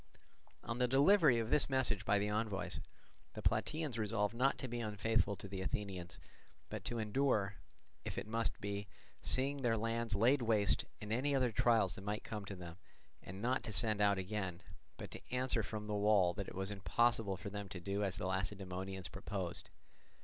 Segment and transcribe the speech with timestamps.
[0.63, 2.79] On the delivery of this message by the envoys,
[3.35, 6.17] the Plataeans resolved not to be unfaithful to the Athenians
[6.69, 7.57] but to endure,
[8.03, 8.87] if it must be,
[9.21, 12.77] seeing their lands laid waste and any other trials that might come to them,
[13.21, 14.63] and not to send out again,
[14.97, 18.17] but to answer from the wall that it was impossible for them to do as
[18.17, 19.69] the Lacedaemonians proposed.